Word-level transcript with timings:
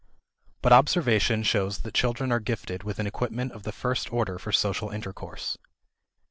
But 0.63 0.73
observation 0.73 1.43
shows 1.43 1.81
that 1.83 1.93
children 1.93 2.31
are 2.31 2.39
gifted 2.39 2.81
with 2.81 2.97
an 2.97 3.05
equipment 3.05 3.51
of 3.51 3.61
the 3.61 3.71
first 3.71 4.11
order 4.11 4.39
for 4.39 4.51
social 4.51 4.89
intercourse. 4.89 5.59